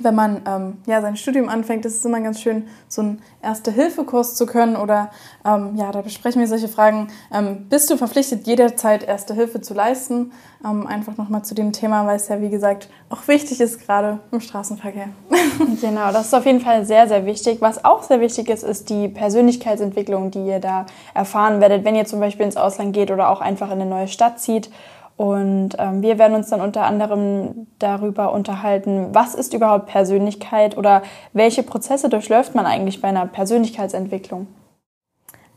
wenn 0.00 0.14
man 0.14 0.42
ähm, 0.46 0.78
ja, 0.86 1.00
sein 1.00 1.16
Studium 1.16 1.48
anfängt, 1.48 1.84
ist 1.84 1.96
es 1.96 2.04
immer 2.04 2.20
ganz 2.20 2.40
schön, 2.40 2.68
so 2.88 3.02
einen 3.02 3.22
Erste-Hilfe-Kurs 3.42 4.34
zu 4.34 4.46
können. 4.46 4.76
Oder 4.76 5.10
ähm, 5.44 5.76
ja, 5.76 5.92
da 5.92 6.02
besprechen 6.02 6.40
wir 6.40 6.48
solche 6.48 6.68
Fragen. 6.68 7.08
Ähm, 7.32 7.66
bist 7.68 7.90
du 7.90 7.96
verpflichtet, 7.96 8.46
jederzeit 8.46 9.02
Erste 9.02 9.34
Hilfe 9.34 9.60
zu 9.60 9.74
leisten? 9.74 10.32
Ähm, 10.64 10.86
einfach 10.86 11.16
nochmal 11.16 11.42
zu 11.42 11.54
dem 11.54 11.72
Thema, 11.72 12.06
weil 12.06 12.16
es 12.16 12.28
ja, 12.28 12.40
wie 12.40 12.50
gesagt, 12.50 12.88
auch 13.10 13.26
wichtig 13.28 13.60
ist, 13.60 13.84
gerade 13.84 14.20
im 14.30 14.40
Straßenverkehr. 14.40 15.08
genau, 15.80 16.12
das 16.12 16.26
ist 16.26 16.34
auf 16.34 16.46
jeden 16.46 16.60
Fall 16.60 16.84
sehr, 16.86 17.08
sehr 17.08 17.26
wichtig. 17.26 17.60
Was 17.60 17.84
auch 17.84 18.02
sehr 18.02 18.20
wichtig 18.20 18.48
ist, 18.48 18.62
ist 18.62 18.88
die 18.88 19.08
Persönlichkeitsentwicklung, 19.08 20.30
die 20.30 20.46
ihr 20.46 20.60
da 20.60 20.86
erfahren 21.14 21.60
werdet, 21.60 21.84
wenn 21.84 21.96
ihr 21.96 22.04
zum 22.04 22.20
Beispiel 22.20 22.46
ins 22.46 22.56
Ausland 22.56 22.92
geht 22.92 23.10
oder 23.10 23.30
auch 23.30 23.40
einfach 23.40 23.68
in 23.68 23.80
eine 23.80 23.86
neue 23.86 24.08
Stadt 24.08 24.40
zieht. 24.40 24.70
Und 25.16 25.76
ähm, 25.78 26.02
wir 26.02 26.18
werden 26.18 26.34
uns 26.34 26.48
dann 26.48 26.60
unter 26.60 26.84
anderem 26.84 27.66
darüber 27.78 28.32
unterhalten, 28.32 29.08
was 29.12 29.34
ist 29.34 29.54
überhaupt 29.54 29.86
Persönlichkeit 29.86 30.76
oder 30.76 31.02
welche 31.32 31.62
Prozesse 31.62 32.08
durchläuft 32.08 32.54
man 32.54 32.66
eigentlich 32.66 33.00
bei 33.00 33.08
einer 33.08 33.26
Persönlichkeitsentwicklung. 33.26 34.46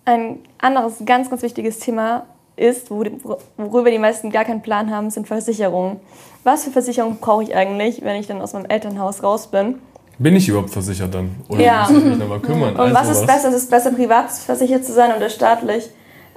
Ein 0.04 0.40
anderes 0.60 1.04
ganz, 1.06 1.30
ganz 1.30 1.42
wichtiges 1.42 1.80
Thema 1.80 2.26
ist, 2.58 2.92
worüber 2.92 3.90
die 3.90 3.98
meisten 3.98 4.30
gar 4.30 4.46
keinen 4.46 4.62
Plan 4.62 4.92
haben, 4.92 5.10
sind 5.10 5.28
Versicherungen. 5.28 6.00
Was 6.44 6.64
für 6.64 6.72
Versicherungen 6.72 7.18
brauche 7.20 7.44
ich 7.44 7.56
eigentlich, 7.56 8.04
wenn 8.04 8.16
ich 8.18 8.28
dann 8.28 8.42
aus 8.42 8.54
meinem 8.54 8.66
Elternhaus 8.66 9.24
raus 9.24 9.48
bin? 9.48 9.80
Bin 10.18 10.36
ich 10.36 10.48
überhaupt 10.48 10.70
versichert 10.70 11.14
dann? 11.14 11.36
Oder 11.50 11.62
ja. 11.62 11.88
muss 11.90 11.98
ich 11.98 12.06
mich 12.06 12.18
nochmal 12.18 12.40
kümmern? 12.40 12.74
Und 12.74 12.80
also 12.80 12.96
was 12.96 13.10
ist 13.10 13.22
was? 13.22 13.36
besser? 13.36 13.50
Ist 13.50 13.56
es 13.56 13.70
besser, 13.70 13.92
privat 13.92 14.32
versichert 14.32 14.86
zu 14.86 14.94
sein 14.94 15.12
oder 15.16 15.30
staatlich? 15.30 15.90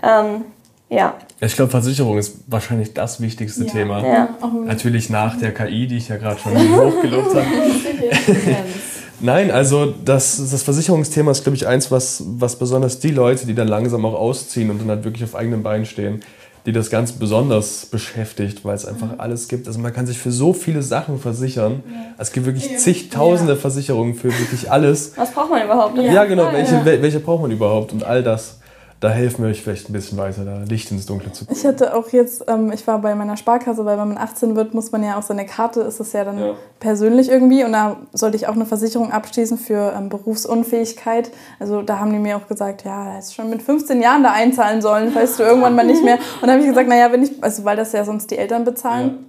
Ähm, 0.03 0.47
ja. 0.91 1.15
Ich 1.41 1.55
glaube, 1.55 1.71
Versicherung 1.71 2.19
ist 2.19 2.39
wahrscheinlich 2.47 2.95
das 2.95 3.21
wichtigste 3.21 3.65
ja. 3.65 3.73
Thema. 3.73 4.07
Ja. 4.07 4.29
Natürlich 4.65 5.11
nach 5.11 5.39
der 5.39 5.53
KI, 5.53 5.87
die 5.87 5.99
ich 5.99 6.09
ja 6.09 6.17
gerade 6.17 6.41
schon 6.41 6.53
hochgelobt 6.77 7.35
habe. 7.35 7.47
Nein, 9.21 9.51
also 9.51 9.93
das, 10.05 10.51
das 10.51 10.63
Versicherungsthema 10.63 11.33
ist, 11.33 11.43
glaube 11.43 11.57
ich, 11.57 11.67
eins, 11.67 11.91
was, 11.91 12.23
was 12.25 12.57
besonders 12.57 13.01
die 13.01 13.11
Leute, 13.11 13.47
die 13.47 13.55
dann 13.55 13.69
langsam 13.69 14.05
auch 14.05 14.15
ausziehen 14.15 14.71
und 14.71 14.81
dann 14.81 14.89
halt 14.89 15.05
wirklich 15.05 15.25
auf 15.25 15.35
eigenen 15.35 15.63
Beinen 15.63 15.87
stehen, 15.87 16.23
die 16.67 16.73
das 16.73 16.89
ganz 16.89 17.13
besonders 17.13 17.87
beschäftigt, 17.87 18.65
weil 18.65 18.77
es 18.77 18.87
einfach 18.87 19.13
mhm. 19.13 19.21
alles 19.21 19.49
gibt. 19.49 19.67
Also 19.67 19.81
man 19.81 19.93
kann 19.93 20.07
sich 20.07 20.19
für 20.19 20.31
so 20.31 20.53
viele 20.53 20.83
Sachen 20.83 21.19
versichern. 21.19 21.83
Ja. 21.91 22.15
Es 22.19 22.33
gibt 22.33 22.47
wirklich 22.47 22.79
zigtausende 22.79 23.55
ja. 23.55 23.59
Versicherungen 23.59 24.15
für 24.15 24.29
wirklich 24.29 24.71
alles. 24.71 25.13
Was 25.17 25.33
braucht 25.33 25.51
man 25.51 25.65
überhaupt? 25.65 25.99
Ja, 25.99 26.25
genau. 26.25 26.53
Welche, 26.53 26.85
welche 26.85 27.21
braucht 27.21 27.43
man 27.43 27.51
überhaupt 27.51 27.93
und 27.93 28.05
all 28.05 28.23
das 28.23 28.59
da 29.01 29.11
helfen 29.11 29.45
wir 29.45 29.51
euch 29.51 29.63
vielleicht 29.63 29.89
ein 29.89 29.93
bisschen 29.93 30.19
weiter, 30.19 30.45
da 30.45 30.63
Licht 30.69 30.91
ins 30.91 31.07
Dunkle 31.07 31.31
zu 31.33 31.45
bringen. 31.45 31.59
Ich 31.59 31.65
hatte 31.65 31.95
auch 31.95 32.09
jetzt, 32.09 32.45
ähm, 32.49 32.73
ich 32.73 32.87
war 32.87 32.99
bei 32.99 33.15
meiner 33.15 33.37
Sparkasse, 33.37 33.85
weil 33.85 33.97
wenn 33.97 34.09
man 34.09 34.19
18 34.19 34.57
wird, 34.57 34.75
muss 34.75 34.91
man 34.91 35.05
ja 35.05 35.17
auch 35.19 35.23
seine 35.23 35.47
Karte, 35.47 35.83
ist 35.83 36.01
es 36.01 36.13
ja 36.13 36.25
dann 36.25 36.39
ja. 36.39 36.55
persönlich 36.81 37.31
irgendwie 37.31 37.63
und 37.63 37.73
da 37.73 37.99
sollte 38.13 38.37
ich 38.37 38.49
auch 38.49 38.55
eine 38.55 38.67
Versicherung 38.67 39.13
abschließen 39.13 39.57
für 39.57 39.95
ähm, 39.97 40.09
Berufsunfähigkeit. 40.09 41.31
Also 41.61 41.83
da 41.83 42.01
haben 42.01 42.13
die 42.13 42.19
mir 42.19 42.37
auch 42.37 42.49
gesagt, 42.49 42.85
ja, 42.85 43.05
da 43.05 43.13
hättest 43.13 43.35
schon 43.35 43.51
mit 43.51 43.63
15 43.63 44.03
Jahren 44.03 44.25
da 44.25 44.33
einzahlen 44.33 44.83
sollen, 44.83 45.13
falls 45.13 45.37
du 45.37 45.45
irgendwann 45.45 45.77
mal 45.77 45.87
nicht 45.87 46.03
mehr. 46.03 46.19
Und 46.41 46.49
da 46.49 46.53
habe 46.53 46.63
ich 46.63 46.69
gesagt, 46.69 46.89
naja, 46.89 47.13
wenn 47.13 47.23
ich, 47.23 47.43
also 47.43 47.65
weil 47.65 47.77
das 47.77 47.93
ja 47.93 48.05
sonst 48.05 48.31
die 48.31 48.39
Eltern 48.39 48.65
bezahlen. 48.65 49.07
Ja 49.07 49.29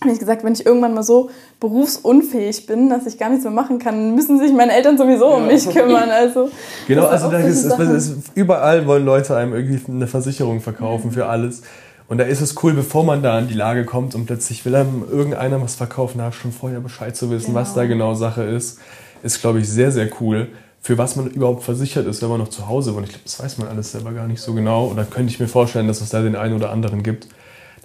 habe 0.00 0.12
ich 0.12 0.18
gesagt, 0.18 0.44
wenn 0.44 0.52
ich 0.52 0.64
irgendwann 0.64 0.94
mal 0.94 1.02
so 1.02 1.30
berufsunfähig 1.60 2.66
bin, 2.66 2.88
dass 2.88 3.06
ich 3.06 3.18
gar 3.18 3.30
nichts 3.30 3.44
mehr 3.44 3.52
machen 3.52 3.78
kann, 3.78 4.14
müssen 4.14 4.38
sich 4.38 4.52
meine 4.52 4.72
Eltern 4.72 4.96
sowieso 4.96 5.34
um 5.34 5.46
mich 5.46 5.68
kümmern. 5.68 6.10
Also, 6.10 6.50
genau, 6.86 7.06
also 7.06 7.30
da 7.30 7.38
ist, 7.38 7.64
ist, 7.64 7.78
ist, 7.78 8.30
überall 8.34 8.86
wollen 8.86 9.04
Leute 9.04 9.36
einem 9.36 9.54
irgendwie 9.54 9.80
eine 9.90 10.06
Versicherung 10.06 10.60
verkaufen 10.60 11.10
für 11.10 11.26
alles. 11.26 11.62
Und 12.08 12.18
da 12.18 12.24
ist 12.24 12.40
es 12.40 12.54
cool, 12.62 12.72
bevor 12.72 13.04
man 13.04 13.22
da 13.22 13.38
in 13.38 13.48
die 13.48 13.54
Lage 13.54 13.84
kommt 13.84 14.14
und 14.14 14.26
plötzlich 14.26 14.64
will 14.64 14.74
einem 14.74 15.04
irgendeiner 15.10 15.60
was 15.60 15.74
verkaufen, 15.74 16.18
da 16.18 16.32
schon 16.32 16.52
vorher 16.52 16.80
Bescheid 16.80 17.14
zu 17.14 17.30
wissen, 17.30 17.48
genau. 17.48 17.60
was 17.60 17.74
da 17.74 17.84
genau 17.84 18.14
Sache 18.14 18.44
ist, 18.44 18.78
ist, 19.22 19.40
glaube 19.40 19.60
ich, 19.60 19.68
sehr, 19.68 19.92
sehr 19.92 20.08
cool. 20.20 20.48
Für 20.80 20.96
was 20.96 21.16
man 21.16 21.26
überhaupt 21.26 21.64
versichert 21.64 22.06
ist, 22.06 22.22
wenn 22.22 22.30
man 22.30 22.38
noch 22.38 22.48
zu 22.48 22.66
Hause 22.66 22.94
wohnt. 22.94 23.06
Ich 23.06 23.10
glaube, 23.10 23.24
das 23.24 23.42
weiß 23.42 23.58
man 23.58 23.68
alles 23.68 23.92
selber 23.92 24.12
gar 24.12 24.26
nicht 24.26 24.40
so 24.40 24.54
genau. 24.54 24.86
Und 24.86 24.96
da 24.96 25.04
könnte 25.04 25.30
ich 25.30 25.40
mir 25.40 25.48
vorstellen, 25.48 25.86
dass 25.86 26.00
es 26.00 26.08
da 26.08 26.22
den 26.22 26.36
einen 26.36 26.54
oder 26.54 26.70
anderen 26.70 27.02
gibt, 27.02 27.28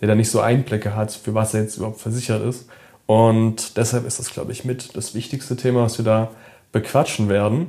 der 0.04 0.10
da 0.10 0.16
nicht 0.16 0.30
so 0.30 0.42
Einblicke 0.42 0.98
hat, 0.98 1.14
für 1.14 1.34
was 1.34 1.54
er 1.54 1.62
jetzt 1.62 1.78
überhaupt 1.78 2.02
versichert 2.02 2.44
ist. 2.44 2.66
Und 3.06 3.78
deshalb 3.78 4.06
ist 4.06 4.20
das, 4.20 4.32
glaube 4.32 4.52
ich, 4.52 4.66
mit 4.66 4.98
das 4.98 5.16
wichtigste 5.16 5.56
Thema, 5.56 5.84
was 5.84 5.98
wir 5.98 6.04
da 6.04 6.32
bequatschen 6.74 7.30
werden. 7.30 7.68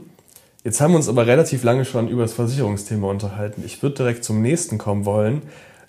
Jetzt 0.65 0.81
haben 0.81 0.95
wir 0.95 0.97
uns 0.97 1.09
aber 1.09 1.29
relativ 1.29 1.63
lange 1.63 1.85
schon 1.85 2.09
über 2.09 2.23
das 2.23 2.33
Versicherungsthema 2.33 3.09
unterhalten. 3.09 3.63
Ich 3.65 3.81
würde 3.85 3.95
direkt 3.95 4.25
zum 4.25 4.43
nächsten 4.43 4.79
kommen 4.79 5.05
wollen. 5.05 5.43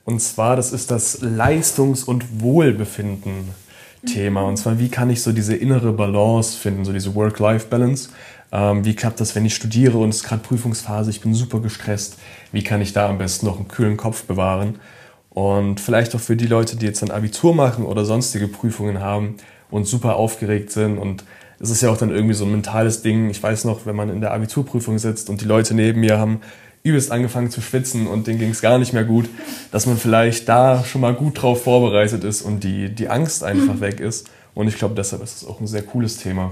Und 0.03 0.21
zwar, 0.21 0.55
das 0.55 0.71
ist 0.71 0.91
das 0.91 1.21
Leistungs- 1.21 2.03
und 2.03 2.43
Wohlbefinden-Thema. 2.43 4.43
Und 4.43 4.57
zwar, 4.57 4.77
wie 4.77 4.89
kann 4.89 5.09
ich 5.09 5.23
so 5.23 5.31
diese 5.31 5.55
innere 5.55 5.93
Balance 5.93 6.59
finden, 6.59 6.85
so 6.85 6.93
diese 6.93 7.15
Work-Life-Balance? 7.15 8.09
Ähm, 8.51 8.85
wie 8.85 8.95
klappt 8.95 9.19
das, 9.19 9.33
wenn 9.33 9.47
ich 9.47 9.55
studiere 9.55 9.97
und 9.97 10.09
es 10.09 10.17
ist 10.17 10.25
gerade 10.25 10.43
Prüfungsphase, 10.43 11.09
ich 11.09 11.21
bin 11.21 11.33
super 11.33 11.59
gestresst? 11.59 12.17
Wie 12.51 12.61
kann 12.61 12.81
ich 12.81 12.93
da 12.93 13.09
am 13.09 13.17
besten 13.17 13.47
noch 13.47 13.57
einen 13.57 13.67
kühlen 13.67 13.97
Kopf 13.97 14.25
bewahren? 14.25 14.75
Und 15.35 15.81
vielleicht 15.81 16.15
auch 16.15 16.21
für 16.21 16.37
die 16.37 16.47
Leute, 16.47 16.77
die 16.77 16.85
jetzt 16.85 17.03
ein 17.03 17.11
Abitur 17.11 17.53
machen 17.53 17.85
oder 17.85 18.05
sonstige 18.05 18.47
Prüfungen 18.47 19.01
haben 19.01 19.35
und 19.69 19.85
super 19.85 20.15
aufgeregt 20.15 20.71
sind. 20.71 20.97
Und 20.97 21.25
es 21.59 21.69
ist 21.69 21.81
ja 21.81 21.89
auch 21.89 21.97
dann 21.97 22.09
irgendwie 22.09 22.33
so 22.33 22.45
ein 22.45 22.51
mentales 22.51 23.01
Ding. 23.01 23.29
Ich 23.29 23.43
weiß 23.43 23.65
noch, 23.65 23.85
wenn 23.85 23.97
man 23.97 24.09
in 24.09 24.21
der 24.21 24.31
Abiturprüfung 24.31 24.97
sitzt 24.97 25.29
und 25.29 25.41
die 25.41 25.45
Leute 25.45 25.75
neben 25.75 25.99
mir 25.99 26.17
haben 26.19 26.39
übelst 26.83 27.11
angefangen 27.11 27.49
zu 27.49 27.61
schwitzen 27.61 28.07
und 28.07 28.27
denen 28.27 28.39
ging 28.39 28.51
es 28.51 28.61
gar 28.61 28.77
nicht 28.77 28.93
mehr 28.93 29.03
gut, 29.03 29.27
dass 29.71 29.87
man 29.87 29.97
vielleicht 29.97 30.47
da 30.47 30.85
schon 30.85 31.01
mal 31.01 31.15
gut 31.15 31.41
drauf 31.41 31.63
vorbereitet 31.63 32.23
ist 32.23 32.43
und 32.43 32.63
die, 32.63 32.93
die 32.93 33.09
Angst 33.09 33.43
einfach 33.43 33.79
weg 33.81 33.99
ist. 33.99 34.29
Und 34.53 34.67
ich 34.67 34.77
glaube, 34.77 34.95
deshalb 34.95 35.21
ist 35.21 35.41
es 35.41 35.47
auch 35.47 35.59
ein 35.59 35.67
sehr 35.67 35.81
cooles 35.81 36.17
Thema. 36.17 36.51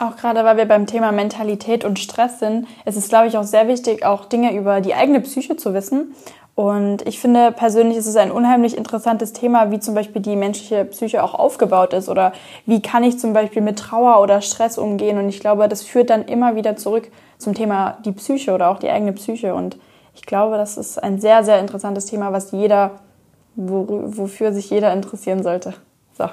Auch 0.00 0.16
gerade, 0.16 0.44
weil 0.44 0.56
wir 0.56 0.64
beim 0.64 0.86
Thema 0.86 1.12
Mentalität 1.12 1.84
und 1.84 1.98
Stress 1.98 2.40
sind, 2.40 2.66
ist 2.84 2.96
es, 2.96 3.08
glaube 3.08 3.28
ich, 3.28 3.36
auch 3.36 3.44
sehr 3.44 3.68
wichtig, 3.68 4.04
auch 4.04 4.24
Dinge 4.24 4.56
über 4.56 4.80
die 4.80 4.94
eigene 4.94 5.20
Psyche 5.20 5.56
zu 5.56 5.72
wissen 5.72 6.14
und 6.54 7.06
ich 7.06 7.20
finde 7.20 7.52
persönlich 7.52 7.96
ist 7.96 8.06
es 8.06 8.16
ein 8.16 8.30
unheimlich 8.30 8.76
interessantes 8.76 9.32
Thema, 9.32 9.70
wie 9.70 9.80
zum 9.80 9.94
Beispiel 9.94 10.20
die 10.20 10.36
menschliche 10.36 10.84
Psyche 10.84 11.22
auch 11.22 11.34
aufgebaut 11.34 11.94
ist 11.94 12.08
oder 12.08 12.32
wie 12.66 12.82
kann 12.82 13.04
ich 13.04 13.18
zum 13.18 13.32
Beispiel 13.32 13.62
mit 13.62 13.78
Trauer 13.78 14.20
oder 14.20 14.40
Stress 14.42 14.76
umgehen. 14.76 15.18
Und 15.18 15.28
ich 15.28 15.40
glaube, 15.40 15.68
das 15.68 15.82
führt 15.82 16.10
dann 16.10 16.24
immer 16.24 16.56
wieder 16.56 16.76
zurück 16.76 17.10
zum 17.38 17.54
Thema 17.54 17.98
die 18.04 18.12
Psyche 18.12 18.52
oder 18.52 18.70
auch 18.70 18.78
die 18.78 18.90
eigene 18.90 19.12
Psyche. 19.12 19.54
Und 19.54 19.78
ich 20.14 20.22
glaube, 20.22 20.56
das 20.56 20.76
ist 20.76 21.02
ein 21.02 21.20
sehr, 21.20 21.44
sehr 21.44 21.60
interessantes 21.60 22.06
Thema, 22.06 22.32
was 22.32 22.52
jeder, 22.52 22.92
wofür 23.54 24.52
sich 24.52 24.68
jeder 24.70 24.92
interessieren 24.92 25.42
sollte. 25.42 25.74
So. 26.18 26.26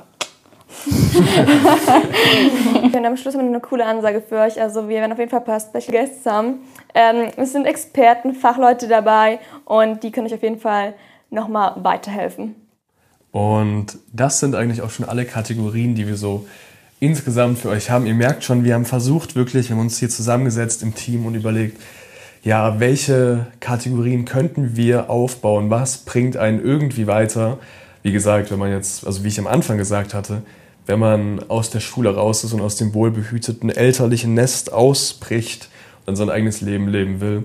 Und 2.94 3.06
am 3.06 3.18
Schluss 3.18 3.36
haben 3.36 3.44
wir 3.44 3.50
eine 3.50 3.60
coole 3.60 3.86
Ansage 3.86 4.22
für 4.22 4.40
euch. 4.40 4.62
Also 4.62 4.90
wir 4.90 4.98
werden 4.98 5.12
auf 5.12 5.20
jeden 5.20 5.32
Fall 5.32 5.40
ein 5.40 5.46
paar 5.46 5.60
Special 5.60 5.92
Guests 5.92 6.26
haben. 6.26 6.60
Ähm, 6.94 7.32
es 7.38 7.54
sind 7.54 7.66
Experten, 7.66 8.34
Fachleute 8.34 8.88
dabei 8.88 9.40
und 9.66 10.04
die 10.04 10.12
können 10.12 10.28
euch 10.28 10.34
auf 10.34 10.44
jeden 10.44 10.60
Fall 10.60 10.94
nochmal 11.30 11.76
weiterhelfen. 11.84 12.56
Und 13.32 13.98
das 14.14 14.40
sind 14.40 14.56
eigentlich 14.56 14.82
auch 14.82 14.90
schon 14.90 15.08
alle 15.08 15.26
Kategorien, 15.26 15.96
die 15.96 16.08
wir 16.08 16.16
so 16.16 16.48
insgesamt 17.00 17.60
für 17.60 17.70
euch 17.70 17.90
haben. 17.90 18.06
Ihr 18.06 18.16
merkt 18.16 18.44
schon, 18.44 18.64
wir 18.64 18.74
haben 18.74 18.86
versucht 18.86 19.36
wirklich, 19.36 19.70
wir 19.70 19.76
haben 19.76 19.84
uns 19.84 20.00
hier 20.00 20.10
zusammengesetzt 20.10 20.82
im 20.84 20.96
Team 20.96 21.26
und 21.26 21.36
überlegt, 21.36 21.80
ja, 22.44 22.80
welche 22.80 23.48
Kategorien 23.60 24.26
könnten 24.26 24.76
wir 24.76 25.10
aufbauen? 25.10 25.70
Was 25.70 25.98
bringt 25.98 26.38
einen 26.38 26.64
irgendwie 26.64 27.06
weiter? 27.06 27.60
Wie 28.08 28.14
gesagt, 28.14 28.52
wenn 28.52 28.60
man 28.60 28.72
jetzt, 28.72 29.06
also 29.06 29.26
wie 29.26 29.28
ich 29.28 29.38
am 29.38 29.48
Anfang 29.48 29.78
gesagt 29.78 30.14
hatte, 30.14 30.42
wenn 30.86 30.98
man 30.98 31.44
aus 31.50 31.72
der 31.72 31.82
Schule 31.82 32.16
raus 32.16 32.46
ist 32.46 32.54
und 32.54 32.62
aus 32.62 32.78
dem 32.78 32.94
wohlbehüteten 32.94 33.70
elterlichen 33.70 34.34
Nest 34.34 34.72
ausbricht 34.72 35.68
und 36.06 36.16
sein 36.16 36.30
eigenes 36.30 36.62
Leben 36.62 36.88
leben 36.88 37.20
will, 37.20 37.44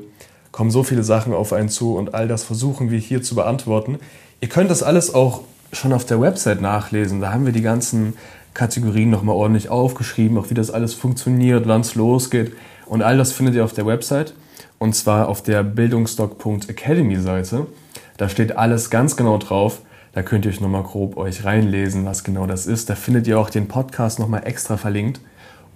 kommen 0.53 0.71
so 0.71 0.85
viele 0.85 1.03
Sachen 1.03 1.35
auf 1.35 1.53
einen 1.53 1.69
zu 1.69 1.97
und 1.97 2.15
all 2.15 2.29
das 2.29 2.45
versuchen 2.45 2.93
wir 2.93 3.01
hier 3.01 3.25
zu 3.25 3.35
beantworten. 3.35 3.99
Ihr 4.41 4.49
könnt 4.49 4.71
das 4.71 4.85
alles 4.85 5.13
auch 5.13 5.41
schon 5.73 5.93
auf 5.93 6.05
der 6.05 6.21
Website 6.21 6.61
nachlesen. 6.61 7.21
Da 7.21 7.33
haben 7.33 7.45
wir 7.45 7.53
die 7.53 7.63
ganzen 7.63 8.13
Kategorien 8.55 9.11
nochmal 9.11 9.35
ordentlich 9.35 9.69
aufgeschrieben, 9.69 10.39
auch 10.39 10.49
wie 10.51 10.55
das 10.55 10.71
alles 10.71 10.95
funktioniert, 10.95 11.67
wann 11.67 11.81
es 11.81 11.97
losgeht. 11.97 12.53
Und 12.87 13.03
all 13.03 13.19
das 13.19 13.33
findet 13.33 13.57
ihr 13.57 13.65
auf 13.65 13.73
der 13.73 13.87
Website 13.87 14.33
und 14.79 14.95
zwar 14.95 15.29
auf 15.29 15.43
der 15.43 15.65
bildungsdoc.academy 15.65 17.17
Seite. 17.17 17.67
Da 18.17 18.29
steht 18.29 18.57
alles 18.57 18.91
ganz 18.91 19.17
genau 19.17 19.39
drauf. 19.39 19.81
Da 20.13 20.23
könnt 20.23 20.45
ihr 20.45 20.51
euch 20.51 20.61
nochmal 20.61 20.83
grob 20.83 21.17
euch 21.17 21.45
reinlesen, 21.45 22.05
was 22.05 22.23
genau 22.23 22.47
das 22.47 22.67
ist. 22.67 22.91
Da 22.91 22.95
findet 22.95 23.27
ihr 23.27 23.39
auch 23.39 23.49
den 23.49 23.69
Podcast 23.69 24.19
nochmal 24.19 24.43
extra 24.47 24.77
verlinkt. 24.77 25.21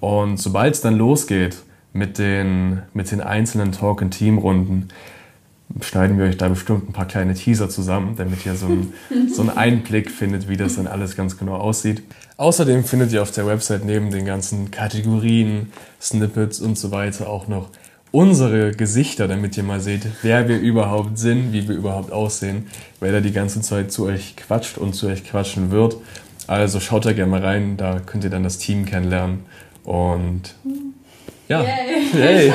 Und 0.01 0.39
sobald 0.39 0.75
es 0.75 0.83
dann 0.83 0.97
losgeht 0.97 1.57
mit 1.95 2.19
den, 2.19 2.83
mit 2.93 3.11
den 3.11 3.23
einzelnen 3.23 3.73
Talk-and-Team-Runden, 3.73 4.89
schneiden 5.81 6.19
wir 6.19 6.27
euch 6.27 6.37
da 6.37 6.49
bestimmt 6.49 6.89
ein 6.89 6.93
paar 6.93 7.07
kleine 7.07 7.35
Teaser 7.35 7.69
zusammen, 7.71 8.15
damit 8.17 8.45
ihr 8.45 8.55
so 8.55 8.67
einen, 8.67 8.93
so 9.35 9.41
einen 9.41 9.57
Einblick 9.57 10.11
findet, 10.11 10.49
wie 10.49 10.59
das 10.59 10.77
dann 10.77 10.87
alles 10.87 11.17
ganz 11.17 11.39
genau 11.39 11.57
aussieht. 11.57 12.03
Außerdem 12.37 12.85
findet 12.85 13.13
ihr 13.13 13.23
auf 13.23 13.31
der 13.31 13.47
Website 13.47 13.87
neben 13.87 14.11
den 14.11 14.27
ganzen 14.27 14.71
Kategorien, 14.71 15.73
Snippets 16.01 16.61
und 16.61 16.77
so 16.77 16.91
weiter 16.91 17.31
auch 17.31 17.49
noch 17.49 17.71
unsere 18.17 18.71
Gesichter, 18.71 19.29
damit 19.29 19.59
ihr 19.59 19.63
mal 19.63 19.79
seht, 19.79 20.07
wer 20.23 20.49
wir 20.49 20.59
überhaupt 20.59 21.19
sind, 21.19 21.53
wie 21.53 21.69
wir 21.69 21.77
überhaupt 21.77 22.13
aussehen, 22.13 22.67
wer 22.99 23.13
da 23.13 23.21
die 23.21 23.31
ganze 23.31 23.61
Zeit 23.61 23.93
zu 23.93 24.07
euch 24.07 24.37
quatscht 24.37 24.79
und 24.79 24.95
zu 24.95 25.09
euch 25.09 25.23
quatschen 25.23 25.71
wird. 25.71 25.99
Also 26.47 26.81
schaut 26.81 27.05
da 27.05 27.13
gerne 27.13 27.31
mal 27.31 27.45
rein, 27.45 27.77
da 27.77 28.01
könnt 28.01 28.25
ihr 28.25 28.31
dann 28.31 28.43
das 28.43 28.57
Team 28.57 28.87
kennenlernen. 28.87 29.41
Und 29.85 30.55
ja, 31.47 31.63
Yay. 31.63 32.49
Yay. 32.49 32.55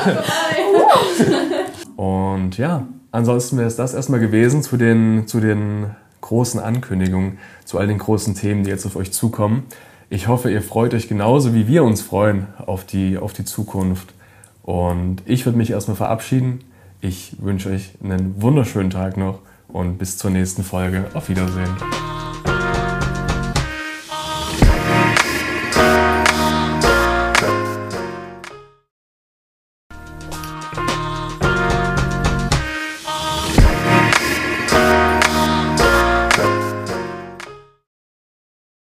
und 1.96 2.58
ja, 2.58 2.88
ansonsten 3.12 3.56
wäre 3.56 3.68
es 3.68 3.76
das 3.76 3.94
erstmal 3.94 4.18
gewesen 4.18 4.64
zu 4.64 4.76
den, 4.76 5.28
zu 5.28 5.38
den 5.38 5.90
großen 6.22 6.58
Ankündigungen, 6.58 7.38
zu 7.64 7.78
all 7.78 7.86
den 7.86 7.98
großen 7.98 8.34
Themen, 8.34 8.64
die 8.64 8.70
jetzt 8.70 8.84
auf 8.84 8.96
euch 8.96 9.12
zukommen. 9.12 9.62
Ich 10.10 10.26
hoffe, 10.26 10.50
ihr 10.50 10.60
freut 10.60 10.92
euch 10.92 11.06
genauso, 11.06 11.54
wie 11.54 11.68
wir 11.68 11.84
uns 11.84 12.02
freuen 12.02 12.48
auf 12.66 12.84
die, 12.84 13.16
auf 13.16 13.32
die 13.32 13.44
Zukunft. 13.44 14.12
Und 14.62 15.22
ich 15.26 15.44
würde 15.44 15.58
mich 15.58 15.70
erstmal 15.70 15.96
verabschieden. 15.96 16.60
Ich 17.00 17.36
wünsche 17.40 17.70
euch 17.70 17.90
einen 18.02 18.40
wunderschönen 18.40 18.90
Tag 18.90 19.16
noch 19.16 19.40
und 19.68 19.98
bis 19.98 20.16
zur 20.18 20.30
nächsten 20.30 20.62
Folge. 20.62 21.06
Auf 21.14 21.28
Wiedersehen. 21.28 22.11